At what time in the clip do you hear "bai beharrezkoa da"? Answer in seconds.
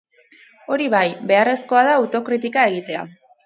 0.93-1.95